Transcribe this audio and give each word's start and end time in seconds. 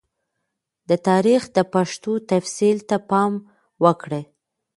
د 0.89 0.91
تاریخ 1.07 1.41
د 1.55 1.57
پیښو 1.73 2.13
تفصیل 2.31 2.77
ته 2.89 2.97
پام 3.09 3.33
وکړئ. 3.83 4.23